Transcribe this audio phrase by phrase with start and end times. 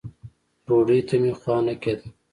[0.65, 2.05] ډوډۍ ته مې خوا نه کېده.